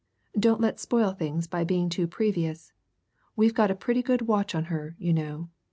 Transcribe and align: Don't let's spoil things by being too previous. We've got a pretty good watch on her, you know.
Don't 0.33 0.59
let's 0.59 0.81
spoil 0.81 1.11
things 1.13 1.45
by 1.45 1.63
being 1.63 1.87
too 1.87 2.07
previous. 2.07 2.73
We've 3.35 3.53
got 3.53 3.69
a 3.69 3.75
pretty 3.75 4.01
good 4.01 4.23
watch 4.23 4.55
on 4.55 4.63
her, 4.63 4.95
you 4.97 5.13
know. 5.13 5.49